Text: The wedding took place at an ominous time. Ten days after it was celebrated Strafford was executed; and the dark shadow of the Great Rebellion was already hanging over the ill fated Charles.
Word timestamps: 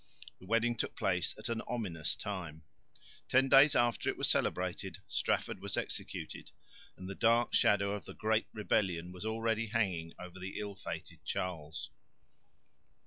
The 0.39 0.47
wedding 0.47 0.75
took 0.75 0.95
place 0.95 1.35
at 1.37 1.47
an 1.47 1.61
ominous 1.67 2.15
time. 2.15 2.63
Ten 3.29 3.47
days 3.49 3.75
after 3.75 4.09
it 4.09 4.17
was 4.17 4.27
celebrated 4.27 4.97
Strafford 5.07 5.59
was 5.61 5.77
executed; 5.77 6.49
and 6.97 7.07
the 7.07 7.13
dark 7.13 7.53
shadow 7.53 7.91
of 7.93 8.05
the 8.05 8.15
Great 8.15 8.47
Rebellion 8.51 9.11
was 9.11 9.25
already 9.25 9.67
hanging 9.67 10.13
over 10.17 10.39
the 10.39 10.57
ill 10.59 10.73
fated 10.73 11.23
Charles. 11.23 11.91